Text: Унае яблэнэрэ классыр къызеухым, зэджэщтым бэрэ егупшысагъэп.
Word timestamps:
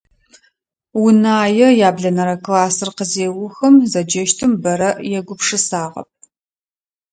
Унае 1.03 1.67
яблэнэрэ 1.89 2.35
классыр 2.45 2.89
къызеухым, 2.97 3.73
зэджэщтым 3.91 4.51
бэрэ 4.61 4.91
егупшысагъэп. 5.19 6.09